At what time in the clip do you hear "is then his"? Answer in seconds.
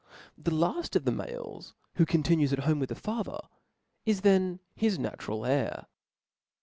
4.03-4.97